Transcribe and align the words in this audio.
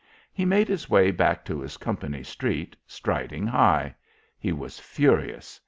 He 0.33 0.45
made 0.45 0.67
his 0.67 0.89
way 0.89 1.11
back 1.11 1.45
to 1.45 1.59
his 1.61 1.77
company 1.77 2.23
street, 2.23 2.75
striding 2.87 3.45
high. 3.45 3.93
He 4.39 4.51
was 4.51 4.79
furious. 4.79 5.59